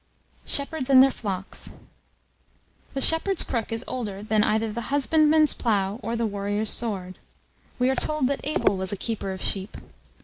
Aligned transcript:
SHEPHERDS 0.47 0.89
AND 0.89 1.03
THEIR 1.03 1.11
FLOCKS. 1.11 1.73
The 2.95 3.01
shepherd's 3.01 3.43
crook 3.43 3.71
is 3.71 3.83
older 3.87 4.23
than 4.23 4.43
either 4.43 4.71
the 4.73 4.85
husbandman's 4.89 5.53
plough 5.53 5.99
or 6.01 6.15
the 6.15 6.25
warrior's 6.25 6.71
sword. 6.71 7.19
We 7.77 7.87
are 7.91 7.95
told 7.95 8.25
that 8.25 8.41
Abel 8.43 8.75
was 8.77 8.91
a 8.91 8.97
keeper 8.97 9.31
of 9.31 9.43
sheep. 9.43 9.77